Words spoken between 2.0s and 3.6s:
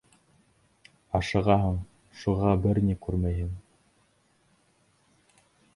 шуға бер ни күрмәйһең.